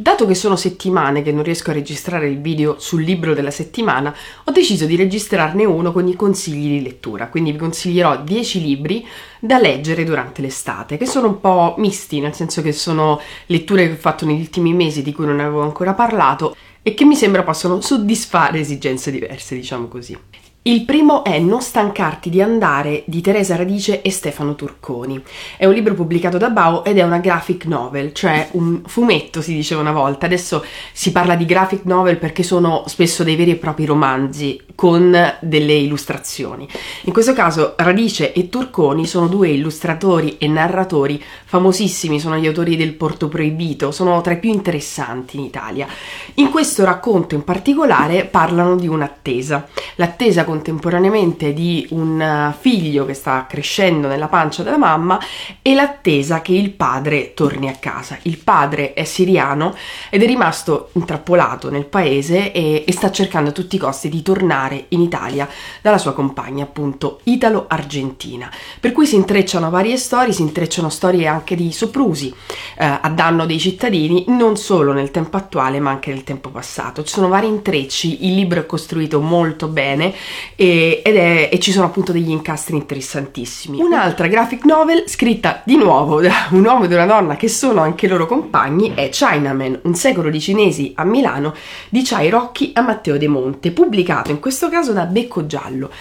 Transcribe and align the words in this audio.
Dato 0.00 0.26
che 0.26 0.36
sono 0.36 0.54
settimane 0.54 1.22
che 1.22 1.32
non 1.32 1.42
riesco 1.42 1.70
a 1.70 1.72
registrare 1.72 2.28
il 2.28 2.40
video 2.40 2.76
sul 2.78 3.02
libro 3.02 3.34
della 3.34 3.50
settimana, 3.50 4.14
ho 4.44 4.52
deciso 4.52 4.84
di 4.84 4.94
registrarne 4.94 5.64
uno 5.64 5.90
con 5.90 6.06
i 6.06 6.14
consigli 6.14 6.68
di 6.68 6.82
lettura, 6.84 7.26
quindi 7.26 7.50
vi 7.50 7.58
consiglierò 7.58 8.22
10 8.22 8.60
libri 8.60 9.04
da 9.40 9.58
leggere 9.58 10.04
durante 10.04 10.40
l'estate, 10.40 10.98
che 10.98 11.06
sono 11.06 11.26
un 11.26 11.40
po' 11.40 11.74
misti, 11.78 12.20
nel 12.20 12.32
senso 12.32 12.62
che 12.62 12.70
sono 12.70 13.20
letture 13.46 13.88
che 13.88 13.94
ho 13.94 13.96
fatto 13.96 14.24
negli 14.24 14.38
ultimi 14.38 14.72
mesi 14.72 15.02
di 15.02 15.12
cui 15.12 15.26
non 15.26 15.40
avevo 15.40 15.62
ancora 15.62 15.94
parlato 15.94 16.54
e 16.80 16.94
che 16.94 17.04
mi 17.04 17.16
sembra 17.16 17.42
possano 17.42 17.80
soddisfare 17.80 18.60
esigenze 18.60 19.10
diverse, 19.10 19.56
diciamo 19.56 19.88
così. 19.88 20.16
Il 20.62 20.84
primo 20.84 21.24
è 21.24 21.38
Non 21.38 21.62
stancarti 21.62 22.28
di 22.28 22.42
andare 22.42 23.04
di 23.06 23.22
Teresa 23.22 23.56
Radice 23.56 24.02
e 24.02 24.10
Stefano 24.10 24.54
Turconi. 24.54 25.22
È 25.56 25.64
un 25.64 25.72
libro 25.72 25.94
pubblicato 25.94 26.36
da 26.36 26.50
Bao 26.50 26.84
ed 26.84 26.98
è 26.98 27.02
una 27.02 27.20
graphic 27.20 27.64
novel, 27.64 28.12
cioè 28.12 28.48
un 28.52 28.82
fumetto 28.84 29.40
si 29.40 29.54
diceva 29.54 29.80
una 29.80 29.92
volta. 29.92 30.26
Adesso 30.26 30.62
si 30.92 31.10
parla 31.10 31.36
di 31.36 31.46
graphic 31.46 31.84
novel 31.84 32.18
perché 32.18 32.42
sono 32.42 32.82
spesso 32.86 33.24
dei 33.24 33.36
veri 33.36 33.52
e 33.52 33.56
propri 33.56 33.86
romanzi 33.86 34.60
con 34.78 35.36
delle 35.40 35.72
illustrazioni. 35.72 36.68
In 37.06 37.12
questo 37.12 37.32
caso 37.32 37.74
Radice 37.76 38.32
e 38.32 38.48
Turconi 38.48 39.06
sono 39.06 39.26
due 39.26 39.48
illustratori 39.48 40.38
e 40.38 40.46
narratori 40.46 41.20
famosissimi, 41.46 42.20
sono 42.20 42.36
gli 42.36 42.46
autori 42.46 42.76
del 42.76 42.92
Porto 42.92 43.26
Proibito, 43.26 43.90
sono 43.90 44.20
tra 44.20 44.34
i 44.34 44.38
più 44.38 44.52
interessanti 44.52 45.36
in 45.36 45.42
Italia. 45.42 45.88
In 46.34 46.50
questo 46.50 46.84
racconto 46.84 47.34
in 47.34 47.42
particolare 47.42 48.26
parlano 48.26 48.76
di 48.76 48.86
un'attesa, 48.86 49.66
l'attesa 49.96 50.44
contemporaneamente 50.44 51.52
di 51.52 51.84
un 51.90 52.54
figlio 52.56 53.04
che 53.04 53.14
sta 53.14 53.46
crescendo 53.48 54.06
nella 54.06 54.28
pancia 54.28 54.62
della 54.62 54.78
mamma 54.78 55.18
e 55.60 55.74
l'attesa 55.74 56.40
che 56.40 56.52
il 56.52 56.70
padre 56.70 57.34
torni 57.34 57.68
a 57.68 57.74
casa. 57.80 58.16
Il 58.22 58.38
padre 58.38 58.92
è 58.92 59.02
siriano 59.02 59.74
ed 60.08 60.22
è 60.22 60.26
rimasto 60.26 60.90
intrappolato 60.92 61.68
nel 61.68 61.86
paese 61.86 62.52
e, 62.52 62.84
e 62.86 62.92
sta 62.92 63.10
cercando 63.10 63.50
a 63.50 63.52
tutti 63.52 63.74
i 63.74 63.80
costi 63.80 64.08
di 64.08 64.22
tornare 64.22 64.66
in 64.88 65.00
Italia 65.00 65.48
dalla 65.80 65.98
sua 65.98 66.12
compagna, 66.12 66.64
appunto 66.64 67.20
italo-argentina. 67.24 68.50
Per 68.80 68.92
cui 68.92 69.06
si 69.06 69.14
intrecciano 69.14 69.70
varie 69.70 69.96
storie, 69.96 70.32
si 70.32 70.42
intrecciano 70.42 70.88
storie 70.88 71.26
anche 71.26 71.54
di 71.54 71.72
soprusi 71.72 72.32
eh, 72.76 72.98
a 73.00 73.08
danno 73.08 73.46
dei 73.46 73.58
cittadini, 73.58 74.24
non 74.28 74.56
solo 74.56 74.92
nel 74.92 75.10
tempo 75.10 75.36
attuale 75.36 75.80
ma 75.80 75.90
anche 75.90 76.10
nel 76.12 76.24
tempo 76.24 76.50
passato. 76.50 77.02
Ci 77.02 77.12
sono 77.12 77.28
vari 77.28 77.46
intrecci, 77.46 78.26
il 78.26 78.34
libro 78.34 78.60
è 78.60 78.66
costruito 78.66 79.20
molto 79.20 79.68
bene 79.68 80.14
e, 80.56 81.02
è, 81.02 81.48
e 81.52 81.58
ci 81.58 81.72
sono 81.72 81.86
appunto 81.86 82.12
degli 82.12 82.30
incastri 82.30 82.76
interessantissimi. 82.76 83.80
Un'altra 83.80 84.26
graphic 84.26 84.64
novel 84.64 85.04
scritta 85.06 85.62
di 85.64 85.76
nuovo 85.76 86.20
da 86.20 86.48
un 86.50 86.64
uomo 86.64 86.84
e 86.84 86.94
una 86.94 87.06
donna 87.06 87.36
che 87.36 87.48
sono 87.48 87.80
anche 87.80 88.08
loro 88.08 88.26
compagni 88.26 88.94
è 88.94 89.08
Chinaman, 89.08 89.80
un 89.82 89.94
secolo 89.94 90.30
di 90.30 90.40
cinesi 90.40 90.92
a 90.96 91.04
Milano 91.04 91.54
di 91.88 92.02
Chai 92.02 92.28
Rocchi 92.28 92.72
a 92.74 92.80
Matteo 92.80 93.16
De 93.18 93.28
Monte, 93.28 93.70
pubblicato 93.70 94.30
in 94.30 94.40
questo 94.40 94.57
caso 94.68 94.92
da 94.92 95.04
Becco 95.04 95.46
Giallo. 95.46 95.92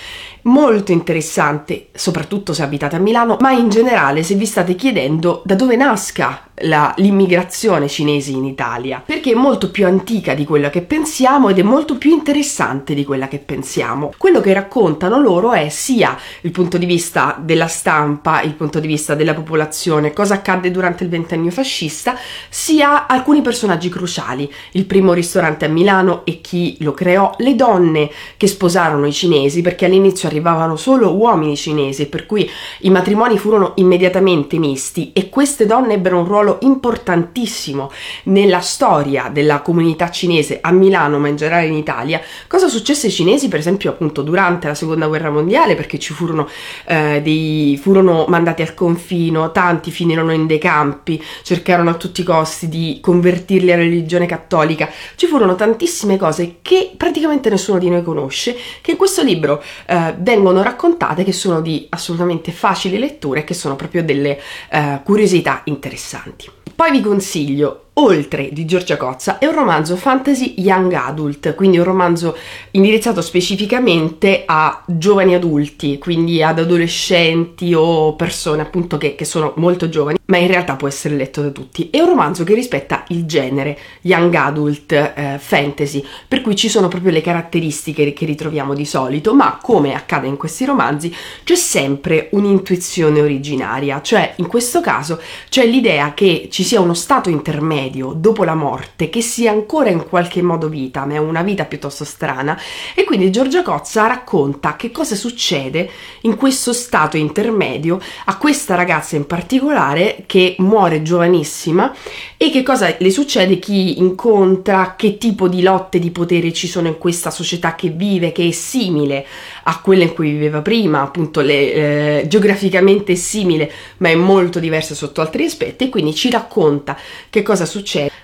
Molto 0.44 0.92
interessante, 0.92 1.90
soprattutto 1.94 2.54
se 2.54 2.64
abitate 2.64 2.96
a 2.96 3.00
Milano, 3.00 3.38
ma 3.40 3.52
in 3.52 3.70
generale 3.70 4.24
se 4.24 4.34
vi 4.34 4.48
state 4.48 4.74
chiedendo 4.74 5.44
da 5.46 5.54
dove 5.54 5.76
nasca 5.76 6.47
la, 6.62 6.94
l'immigrazione 6.98 7.88
cinese 7.88 8.32
in 8.32 8.46
Italia, 8.46 9.02
perché 9.06 9.32
è 9.32 9.36
molto 9.36 9.70
più 9.70 9.86
antica 9.86 10.34
di 10.34 10.46
quella 10.46 10.70
che 10.70 10.82
pensiamo 10.82 11.50
ed 11.50 11.60
è 11.60 11.64
molto 11.64 11.98
più 11.98 12.12
interessante 12.12 12.94
di 12.94 13.04
quella 13.04 13.28
che 13.28 13.38
pensiamo. 13.38 14.14
Quello 14.18 14.42
che 14.42 14.54
raccontano 14.54 15.20
loro 15.20 15.52
è 15.52 15.70
sia 15.70 16.18
il 16.42 16.52
punto 16.52 16.78
di 16.78 16.86
vista 16.86 17.38
della 17.40 17.68
stampa, 17.68 18.42
il 18.42 18.54
punto 18.54 18.80
di 18.80 18.88
vista 18.88 19.14
della 19.14 19.34
popolazione, 19.34 20.14
cosa 20.14 20.36
accadde 20.36 20.72
durante 20.72 21.04
il 21.04 21.10
ventennio 21.10 21.52
fascista, 21.52 22.18
sia 22.50 23.08
alcuni 23.08 23.42
personaggi 23.42 23.90
cruciali, 23.90 24.52
il 24.72 24.86
primo 24.86 25.14
ristorante 25.14 25.66
a 25.66 25.70
Milano 25.70 26.26
e 26.26 26.42
chi 26.42 26.78
lo 26.80 26.94
creò, 26.94 27.34
le 27.38 27.56
donne 27.56 28.10
che 28.38 28.48
sposarono 28.48 29.06
i 29.06 29.14
cinesi, 29.14 29.62
perché 29.62 29.86
all'inizio 29.86 30.28
arrivavano 30.28 30.76
solo 30.76 31.14
uomini 31.14 31.56
cinesi, 31.56 32.08
per 32.08 32.26
cui 32.26 32.50
i 32.82 32.90
matrimoni 32.90 33.38
furono 33.38 33.74
immediatamente 33.76 34.58
misti 34.58 35.12
e 35.14 35.30
queste 35.30 35.66
donne 35.66 35.94
ebbero 35.94 36.20
un 36.20 36.26
ruolo 36.26 36.47
ruolo 36.48 36.58
importantissimo 36.62 37.92
nella 38.24 38.62
storia 38.62 39.30
della 39.32 39.62
comunità 39.62 40.10
cinese 40.10 40.60
a 40.62 40.72
Milano, 40.72 41.20
ma 41.20 41.28
in 41.28 41.36
generale 41.36 41.68
in 41.68 41.74
Italia. 41.74 42.22
Cosa 42.48 42.70
successe 42.70 43.08
ai 43.08 43.14
cinesi, 43.14 43.50
per 43.50 43.60
esempio, 43.60 43.92
appunto 43.92 44.22
durante 44.22 44.68
la 44.68 44.74
seconda 44.74 45.08
guerra 45.08 45.30
mondiale, 45.30 45.76
perché 45.76 46.00
ci 46.00 46.14
furono 46.14 46.48
eh, 46.86 47.22
dei 47.22 47.78
furono 47.82 48.26
mandati 48.28 48.62
al 48.62 48.74
confino, 48.74 49.52
tanti 49.52 49.92
finirono 49.92 50.32
in 50.32 50.48
dei 50.48 50.58
campi, 50.58 51.22
cercarono 51.44 51.90
a 51.90 51.96
tutti 51.96 52.22
i 52.22 52.24
costi 52.24 52.70
di 52.70 53.00
convertirli 53.02 53.72
alla 53.72 53.84
religione 53.84 54.26
cattolica. 54.26 54.90
Ci 55.16 55.28
furono 55.28 55.56
tantissime 55.56 56.18
cose 56.18 56.58
che 56.62 56.92
praticamente 56.96 57.50
nessuno 57.50 57.80
di 57.80 57.90
noi 57.90 58.04
conosce, 58.04 58.56
che 58.82 58.92
in 58.92 58.98
questo 58.98 59.24
libro 59.24 59.62
eh, 59.86 60.16
vengono 60.18 60.62
raccontate, 60.62 61.24
che 61.24 61.34
sono 61.34 61.62
di 61.62 61.88
assolutamente 61.90 62.52
facile 62.52 62.98
lettura 62.98 63.40
e 63.40 63.44
che 63.44 63.54
sono 63.54 63.76
proprio 63.76 64.04
delle 64.04 64.40
eh, 64.70 65.02
curiosità 65.04 65.62
interessanti. 65.66 66.37
Poi 66.78 66.92
vi 66.92 67.02
consiglio 67.02 67.87
Oltre 68.00 68.50
di 68.52 68.66
Giorgia 68.66 68.96
Cozza 68.96 69.40
è 69.40 69.48
un 69.48 69.56
romanzo 69.56 69.96
fantasy 69.96 70.54
young 70.58 70.94
adult, 70.94 71.56
quindi 71.56 71.80
un 71.80 71.84
romanzo 71.84 72.38
indirizzato 72.72 73.22
specificamente 73.22 74.44
a 74.46 74.84
giovani 74.86 75.34
adulti, 75.34 75.98
quindi 75.98 76.44
ad 76.44 76.60
adolescenti 76.60 77.74
o 77.74 78.14
persone 78.14 78.62
appunto 78.62 79.00
che, 79.00 79.16
che, 79.16 79.26
sono 79.26 79.54
molto 79.56 79.90
giovani, 79.90 80.20
ma 80.26 80.38
in 80.38 80.46
realtà 80.46 80.76
può 80.76 80.88
essere 80.88 81.16
letto 81.16 81.42
da 81.42 81.50
tutti. 81.50 81.90
È 81.90 82.00
un 82.00 82.10
romanzo 82.10 82.44
che 82.44 82.54
rispetta 82.54 83.04
il 83.08 83.26
genere 83.26 83.76
young 84.02 84.32
adult 84.36 84.92
eh, 84.92 85.38
fantasy, 85.40 86.06
per 86.28 86.42
cui 86.42 86.56
ci 86.56 86.70
sono 86.70 86.90
proprio 86.90 87.12
le 87.12 87.22
caratteristiche 87.22 88.14
che 88.14 88.26
ritroviamo 88.28 88.76
di 88.76 88.86
solito, 88.86 89.34
ma 89.34 89.58
come 89.60 89.96
accade 89.96 90.28
in 90.28 90.38
questi 90.38 90.66
romanzi 90.66 91.12
c'è 91.44 91.56
sempre 91.56 92.28
un'intuizione 92.34 93.22
originaria, 93.22 94.04
cioè 94.04 94.34
in 94.36 94.46
questo 94.46 94.82
caso 94.82 95.20
c'è 95.50 95.66
l'idea 95.66 96.14
che 96.14 96.48
ci 96.52 96.62
sia 96.62 96.80
uno 96.80 96.94
stato 96.94 97.32
intermedio 97.32 97.86
medio 97.88 98.14
dopo 98.14 98.44
la 98.44 98.54
morte 98.54 99.10
che 99.10 99.22
sia 99.22 99.52
ancora 99.52 99.90
in 99.90 100.08
qualche 100.08 100.42
modo 100.42 100.68
vita, 100.68 101.06
ma 101.06 101.14
è 101.16 101.18
una 101.18 101.42
vita 101.42 101.66
piuttosto 101.66 102.04
strana. 102.04 102.60
E 102.94 103.04
quindi 103.06 103.32
Giorgia 103.32 103.64
Cozza 103.64 104.08
racconta 104.08 104.76
che 104.76 104.92
cosa 104.92 105.16
succede 105.16 105.90
in 106.22 106.36
questo 106.36 106.74
stato 106.74 107.18
intermedio 107.18 108.00
a 108.26 108.38
questa 108.38 108.76
ragazza 108.76 109.16
in 109.16 109.26
particolare 109.26 110.24
che 110.26 110.56
muore 110.60 111.02
giovanissima 111.02 111.94
e 112.36 112.52
che 112.52 112.64
cosa 112.64 112.94
le 112.98 113.10
succede, 113.10 113.58
chi 113.60 114.00
incontra, 114.00 114.96
che 114.98 115.18
tipo 115.18 115.48
di 115.48 115.62
lotte 115.62 116.00
di 116.00 116.12
potere 116.12 116.54
ci 116.54 116.68
sono 116.68 116.88
in 116.88 116.98
questa 116.98 117.32
società 117.32 117.76
che 117.76 117.90
vive, 117.90 118.32
che 118.32 118.48
è 118.48 118.52
simile 118.52 119.26
a 119.64 119.80
quella 119.82 120.04
in 120.04 120.14
cui 120.14 120.32
viveva 120.32 120.62
prima, 120.62 121.02
appunto 121.02 121.42
le, 121.42 121.74
eh, 121.74 122.28
geograficamente 122.28 123.16
simile, 123.16 123.72
ma 123.98 124.10
è 124.10 124.16
molto 124.16 124.60
diversa 124.60 124.94
sotto 124.94 125.22
altri 125.22 125.46
aspetti 125.46 125.86
e 125.86 125.90
quindi 125.90 126.14
ci 126.14 126.30
racconta 126.30 126.98
che 127.30 127.42
cosa 127.42 127.66
succede 127.66 127.77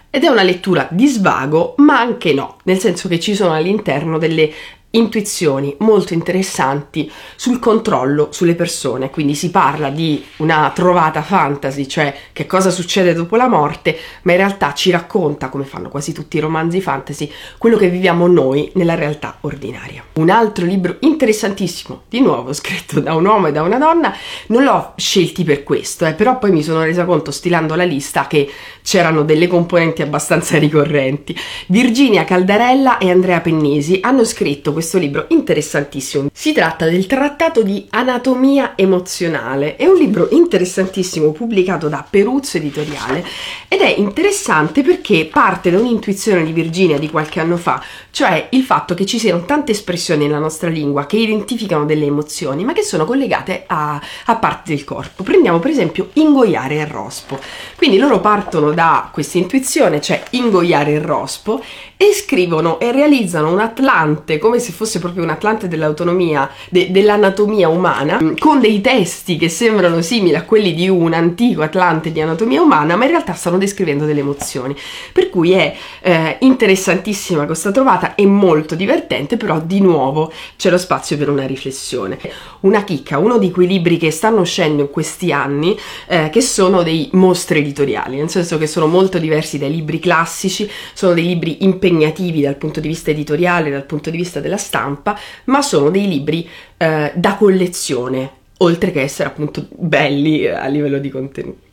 ed 0.10 0.24
è 0.24 0.28
una 0.28 0.44
lettura 0.44 0.88
di 0.92 1.08
svago, 1.08 1.74
ma 1.78 2.00
anche 2.00 2.34
no, 2.34 2.58
nel 2.64 2.78
senso 2.78 3.08
che 3.08 3.20
ci 3.20 3.34
sono 3.34 3.54
all'interno 3.54 4.18
delle 4.18 4.52
intuizioni 4.96 5.76
molto 5.80 6.14
interessanti 6.14 7.12
sul 7.36 7.58
controllo 7.60 8.28
sulle 8.32 8.54
persone, 8.54 9.10
quindi 9.10 9.34
si 9.34 9.50
parla 9.50 9.90
di 9.90 10.24
una 10.38 10.72
trovata 10.74 11.24
fantasy, 11.24 11.88
cioè 11.88 12.14
che 12.32 12.46
cosa 12.46 12.70
succede 12.70 13.14
dopo 13.14 13.36
la 13.36 13.48
morte, 13.48 13.98
ma 14.24 14.34
in 14.34 14.38
realtà 14.38 14.74
ci 14.74 14.92
racconta, 14.92 15.50
come 15.50 15.64
fanno 15.64 15.90
quasi 15.90 16.14
tutti 16.14 16.38
i 16.38 16.40
romanzi 16.40 16.80
fantasy, 16.80 17.32
quello 17.58 17.78
che 17.78 17.90
viviamo 17.90 18.28
noi 18.28 18.72
nella 18.76 18.94
realtà 18.94 19.38
ordinaria. 19.42 20.04
Un 20.14 20.30
altro 20.30 20.66
libro 20.66 20.98
interessantissimo, 21.00 22.04
di 22.08 22.22
nuovo 22.22 22.54
scritto 22.54 23.00
da 23.00 23.16
un 23.16 23.26
uomo 23.26 23.48
e 23.48 23.52
da 23.52 23.64
una 23.64 23.80
donna, 23.80 24.14
non 24.48 24.64
l'ho 24.64 24.94
scelti 24.96 25.44
per 25.44 25.64
questo, 25.64 26.06
eh, 26.06 26.14
però 26.14 26.38
poi 26.38 26.52
mi 26.52 26.62
sono 26.62 26.84
resa 26.84 27.06
conto 27.06 27.32
stilando 27.32 27.74
la 27.74 27.84
lista 27.84 28.28
che 28.28 28.48
c'erano 28.84 29.24
delle 29.24 29.48
componenti 29.48 30.04
abbastanza 30.04 30.60
ricorrenti. 30.60 31.36
Virginia 31.68 32.26
Caldarella 32.26 33.00
e 33.00 33.10
Andrea 33.10 33.40
Pennisi 33.40 33.98
hanno 34.02 34.24
scritto 34.24 34.72
questo 34.72 34.82
questo 34.84 34.98
libro 34.98 35.28
interessantissimo. 35.30 36.28
Si 36.34 36.52
tratta 36.52 36.90
del 36.90 37.08
Trattato 37.08 37.64
di 37.64 37.88
Anatomia 37.92 38.74
Emozionale. 38.76 39.78
È 39.78 39.86
un 39.86 39.96
libro 39.96 40.28
interessantissimo 40.32 41.32
pubblicato 41.32 41.88
da 41.88 42.06
Peruzzo 42.08 42.58
Editoriale 42.58 43.26
ed 43.70 43.80
è 43.80 43.96
interessante 43.98 44.82
perché 44.82 45.24
parte 45.32 45.72
da 45.72 45.80
un'intuizione 45.80 46.44
di 46.44 46.52
Virginia 46.52 47.00
di 47.00 47.10
qualche 47.10 47.40
anno 47.40 47.56
fa, 47.56 47.82
cioè 48.12 48.50
il 48.50 48.64
fatto 48.64 48.94
che 48.94 49.06
ci 49.06 49.20
siano 49.20 49.46
tante 49.46 49.72
espressioni 49.72 50.26
nella 50.26 50.38
nostra 50.38 50.70
lingua 50.70 51.06
che 51.06 51.16
identificano 51.16 51.86
delle 51.86 52.06
emozioni, 52.06 52.66
ma 52.66 52.74
che 52.74 52.84
sono 52.84 53.06
collegate 53.06 53.64
a, 53.66 54.02
a 54.26 54.36
parti 54.36 54.76
del 54.76 54.84
corpo. 54.84 55.24
Prendiamo 55.24 55.60
per 55.60 55.72
esempio 55.72 56.10
ingoiare 56.14 56.76
il 56.76 56.88
rospo. 56.88 57.40
Quindi 57.78 57.98
loro 57.98 58.20
partono 58.20 58.72
da 58.74 59.10
questa 59.14 59.38
intuizione, 59.38 60.02
cioè 60.02 60.22
ingoiare 60.32 60.92
il 60.92 61.02
rospo, 61.02 61.64
e 61.96 62.12
scrivono 62.14 62.82
e 62.82 62.92
realizzano 62.92 63.50
un 63.50 63.62
Atlante 63.62 64.38
come 64.38 64.60
se 64.60 64.73
fosse 64.74 65.00
proprio 65.00 65.24
un 65.24 65.30
Atlante 65.30 65.68
dell'autonomia, 65.68 66.50
de- 66.70 66.92
dell'anatomia 66.92 67.70
umana, 67.70 68.20
con 68.38 68.60
dei 68.60 68.82
testi 68.82 69.38
che 69.38 69.50
sembrano 69.50 70.02
simili 70.02 70.36
a 70.36 70.44
quelli 70.44 70.74
di 70.74 70.90
un 70.90 71.14
antico 71.14 71.62
Atlante 71.62 72.12
di 72.12 72.20
anatomia 72.20 72.62
umana, 72.62 72.96
ma 72.96 73.06
in 73.06 73.12
realtà 73.12 73.34
stanno 73.34 73.58
descrivendo 73.58 74.06
delle 74.06 74.20
emozioni. 74.20 74.76
Per 75.12 75.30
cui 75.30 75.52
è 75.52 75.76
eh, 76.02 76.38
interessantissima 76.40 77.46
questa 77.46 77.72
trovata, 77.72 78.16
è 78.16 78.26
molto 78.26 78.76
divertente, 78.76 79.38
però 79.38 79.60
di 79.60 79.80
nuovo 79.80 80.32
c'è 80.58 80.70
lo 80.70 80.78
spazio 80.78 81.18
per 81.18 81.30
una 81.30 81.46
riflessione. 81.46 82.20
Una 82.62 82.84
chicca, 82.84 83.18
uno 83.18 83.38
di 83.38 83.52
quei 83.52 83.68
libri 83.68 83.98
che 83.98 84.12
stanno 84.12 84.42
uscendo 84.42 84.82
in 84.82 84.90
questi 84.90 85.32
anni, 85.32 85.78
eh, 86.08 86.30
che 86.30 86.42
sono 86.42 86.84
dei 86.84 87.10
mostri 87.14 87.60
editoriali, 87.60 88.18
nel 88.18 88.30
senso 88.30 88.58
che 88.58 88.68
sono 88.68 88.88
molto 88.88 89.20
diversi 89.20 89.58
dai 89.58 89.72
libri 89.72 90.00
classici, 90.00 90.70
sono 90.94 91.14
dei 91.14 91.26
libri 91.26 91.64
impegnativi 91.64 91.92
impegnativi 91.94 92.42
dal 92.42 92.56
punto 92.56 92.80
di 92.80 92.88
vista 92.88 93.12
editoriale, 93.12 93.70
dal 93.70 93.86
punto 93.86 94.10
di 94.10 94.18
vista 94.18 94.40
della 94.40 94.58
stampa, 94.64 95.18
ma 95.46 95.62
sono 95.62 95.90
dei 95.90 96.08
libri 96.08 96.50
eh, 96.78 97.12
da 97.14 97.36
collezione, 97.36 98.32
oltre 98.58 98.92
che 98.92 99.02
essere 99.02 99.30
appunto 99.30 99.68
belli 99.70 100.48
a 100.48 100.66
livello 100.68 100.98
di 100.98 101.10
contenuti. 101.10 101.72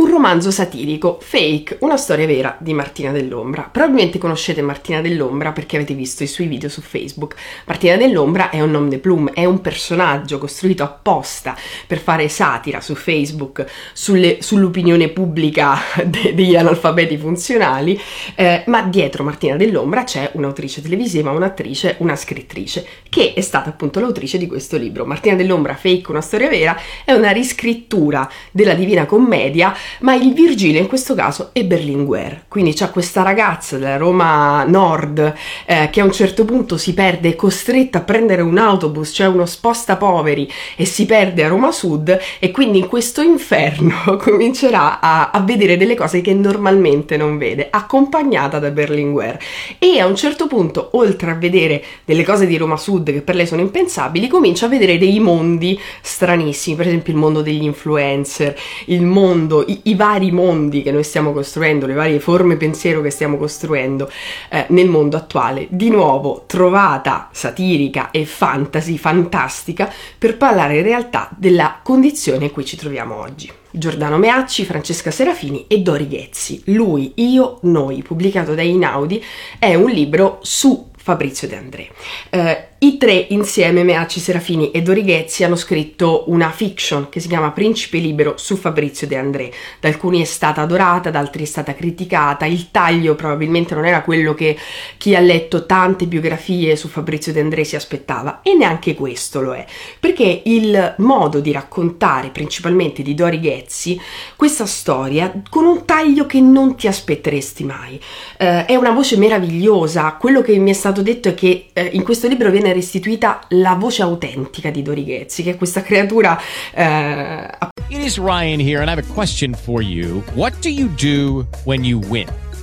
Un 0.00 0.08
romanzo 0.08 0.50
satirico, 0.50 1.18
Fake, 1.20 1.76
una 1.80 1.98
storia 1.98 2.24
vera 2.24 2.56
di 2.58 2.72
Martina 2.72 3.12
Dell'Ombra. 3.12 3.68
Probabilmente 3.70 4.16
conoscete 4.16 4.62
Martina 4.62 5.02
Dell'Ombra 5.02 5.52
perché 5.52 5.76
avete 5.76 5.92
visto 5.92 6.22
i 6.22 6.26
suoi 6.26 6.46
video 6.46 6.70
su 6.70 6.80
Facebook. 6.80 7.34
Martina 7.66 7.98
Dell'Ombra 7.98 8.48
è 8.48 8.62
un 8.62 8.70
nom 8.70 8.88
de 8.88 8.98
plume, 8.98 9.32
è 9.34 9.44
un 9.44 9.60
personaggio 9.60 10.38
costruito 10.38 10.84
apposta 10.84 11.54
per 11.86 11.98
fare 11.98 12.30
satira 12.30 12.80
su 12.80 12.94
Facebook 12.94 13.66
sulle, 13.92 14.38
sull'opinione 14.40 15.10
pubblica 15.10 15.78
de, 16.06 16.32
degli 16.34 16.56
analfabeti 16.56 17.18
funzionali, 17.18 18.00
eh, 18.36 18.64
ma 18.68 18.80
dietro 18.80 19.22
Martina 19.22 19.56
Dell'Ombra 19.56 20.04
c'è 20.04 20.30
un'autrice 20.32 20.80
televisiva, 20.80 21.30
un'attrice, 21.30 21.96
una 21.98 22.16
scrittrice, 22.16 22.86
che 23.10 23.34
è 23.34 23.42
stata 23.42 23.68
appunto 23.68 24.00
l'autrice 24.00 24.38
di 24.38 24.46
questo 24.46 24.78
libro. 24.78 25.04
Martina 25.04 25.34
Dell'Ombra, 25.34 25.74
Fake, 25.74 26.10
una 26.10 26.22
storia 26.22 26.48
vera, 26.48 26.74
è 27.04 27.12
una 27.12 27.32
riscrittura 27.32 28.26
della 28.50 28.72
Divina 28.72 29.04
Commedia 29.04 29.74
ma 30.00 30.14
il 30.14 30.32
Virgilio 30.32 30.80
in 30.80 30.86
questo 30.86 31.14
caso 31.14 31.50
è 31.52 31.64
Berlinguer. 31.64 32.44
Quindi 32.48 32.72
c'è 32.72 32.90
questa 32.90 33.22
ragazza 33.22 33.76
della 33.76 33.96
Roma 33.96 34.64
Nord 34.64 35.34
eh, 35.66 35.88
che 35.90 36.00
a 36.00 36.04
un 36.04 36.12
certo 36.12 36.44
punto 36.44 36.76
si 36.76 36.94
perde, 36.94 37.30
è 37.30 37.36
costretta 37.36 37.98
a 37.98 38.02
prendere 38.02 38.42
un 38.42 38.58
autobus, 38.58 39.10
cioè 39.12 39.26
uno 39.26 39.46
sposta 39.46 39.96
poveri 39.96 40.50
e 40.76 40.84
si 40.84 41.06
perde 41.06 41.44
a 41.44 41.48
Roma 41.48 41.72
Sud 41.72 42.18
e 42.38 42.50
quindi 42.50 42.78
in 42.78 42.86
questo 42.86 43.20
inferno 43.22 44.16
comincerà 44.18 45.00
a, 45.00 45.30
a 45.30 45.40
vedere 45.40 45.76
delle 45.76 45.94
cose 45.94 46.20
che 46.20 46.34
normalmente 46.34 47.16
non 47.16 47.38
vede, 47.38 47.68
accompagnata 47.70 48.58
da 48.58 48.70
Berlinguer. 48.70 49.38
E 49.78 50.00
a 50.00 50.06
un 50.06 50.16
certo 50.16 50.46
punto, 50.46 50.90
oltre 50.92 51.30
a 51.30 51.34
vedere 51.34 51.82
delle 52.04 52.24
cose 52.24 52.46
di 52.46 52.56
Roma 52.56 52.76
Sud 52.76 53.12
che 53.12 53.20
per 53.22 53.34
lei 53.34 53.46
sono 53.46 53.60
impensabili, 53.60 54.28
comincia 54.28 54.66
a 54.66 54.68
vedere 54.68 54.98
dei 54.98 55.18
mondi 55.20 55.78
stranissimi, 56.00 56.76
per 56.76 56.86
esempio 56.86 57.12
il 57.12 57.18
mondo 57.18 57.42
degli 57.42 57.64
influencer, 57.64 58.56
il 58.86 59.02
mondo, 59.02 59.64
i, 59.66 59.79
i, 59.84 59.94
vari 59.94 60.30
mondi 60.30 60.82
che 60.82 60.92
noi 60.92 61.04
stiamo 61.04 61.32
costruendo, 61.32 61.86
le 61.86 61.94
varie 61.94 62.20
forme 62.20 62.56
pensiero 62.56 63.00
che 63.00 63.10
stiamo 63.10 63.36
costruendo 63.36 64.10
eh, 64.50 64.66
nel 64.68 64.88
mondo 64.88 65.16
attuale, 65.16 65.66
di 65.70 65.90
nuovo 65.90 66.44
trovata 66.46 67.28
satirica 67.32 68.10
e 68.10 68.24
fantasy, 68.24 68.96
fantastica, 68.96 69.92
per 70.18 70.36
parlare 70.36 70.78
in 70.78 70.82
realtà 70.82 71.28
della 71.36 71.80
condizione 71.82 72.46
in 72.46 72.52
cui 72.52 72.64
ci 72.64 72.76
troviamo 72.76 73.16
oggi. 73.16 73.50
Giordano 73.72 74.18
Meacci, 74.18 74.64
Francesca 74.64 75.12
Serafini 75.12 75.66
e 75.68 75.80
Dori 75.80 76.08
Ghezzi. 76.08 76.62
Lui, 76.66 77.12
io, 77.16 77.58
noi, 77.62 78.02
pubblicato 78.02 78.54
da 78.54 78.62
Inaudi, 78.62 79.22
è 79.58 79.74
un 79.74 79.90
libro 79.90 80.38
su 80.42 80.89
Fabrizio 81.10 81.48
De 81.48 81.56
André. 81.56 81.88
Eh, 82.30 82.68
i 82.82 82.96
tre 82.96 83.26
insieme, 83.30 83.82
Meacci 83.82 84.20
Serafini 84.20 84.70
e 84.70 84.80
Dorighezzi, 84.80 85.44
hanno 85.44 85.56
scritto 85.56 86.24
una 86.28 86.50
fiction 86.50 87.08
che 87.10 87.20
si 87.20 87.28
chiama 87.28 87.50
Principe 87.50 87.98
Libero 87.98 88.34
su 88.38 88.56
Fabrizio 88.56 89.06
De 89.06 89.16
André. 89.16 89.52
Da 89.80 89.88
alcuni 89.88 90.22
è 90.22 90.24
stata 90.24 90.62
adorata, 90.62 91.10
da 91.10 91.18
altri 91.18 91.42
è 91.42 91.46
stata 91.46 91.74
criticata. 91.74 92.46
Il 92.46 92.70
taglio 92.70 93.16
probabilmente 93.16 93.74
non 93.74 93.84
era 93.84 94.02
quello 94.02 94.34
che 94.34 94.56
chi 94.96 95.14
ha 95.14 95.20
letto 95.20 95.66
tante 95.66 96.06
biografie 96.06 96.76
su 96.76 96.88
Fabrizio 96.88 97.32
De 97.32 97.40
André 97.40 97.64
si 97.64 97.76
aspettava, 97.76 98.40
e 98.42 98.54
neanche 98.54 98.94
questo 98.94 99.40
lo 99.40 99.52
è, 99.52 99.66
perché 99.98 100.42
il 100.44 100.94
modo 100.98 101.40
di 101.40 101.52
raccontare, 101.52 102.28
principalmente 102.28 103.02
di 103.02 103.14
Dorighezzi, 103.14 104.00
questa 104.36 104.64
storia 104.64 105.42
con 105.50 105.66
un 105.66 105.84
taglio 105.84 106.24
che 106.24 106.40
non 106.40 106.76
ti 106.76 106.86
aspetteresti 106.86 107.64
mai. 107.64 108.00
Eh, 108.38 108.64
è 108.64 108.76
una 108.76 108.92
voce 108.92 109.18
meravigliosa. 109.18 110.16
Quello 110.18 110.40
che 110.40 110.56
mi 110.56 110.70
è 110.70 110.74
stato 110.74 110.99
detto 111.02 111.28
è 111.28 111.34
che 111.34 111.68
eh, 111.72 111.90
in 111.92 112.02
questo 112.02 112.28
libro 112.28 112.50
viene 112.50 112.72
restituita 112.72 113.40
la 113.50 113.74
voce 113.74 114.02
autentica 114.02 114.70
di 114.70 114.82
Dori 114.82 115.04
Ghezzi, 115.04 115.42
che 115.42 115.50
è 115.50 115.56
questa 115.56 115.82
creatura. 115.82 116.40
Eh... 116.74 117.48
It 117.88 118.00
is 118.00 118.18
Ryan 118.18 118.60
here, 118.60 118.80
and 118.80 118.88
I 118.88 118.92
have 118.92 119.02
a 119.02 119.14
question 119.14 119.54
for 119.54 119.82
you. 119.82 120.22
What 120.34 120.54
do 120.60 120.68
you 120.68 120.88
do 120.96 121.46
when 121.64 121.84
you 121.84 122.00
win? 122.08 122.28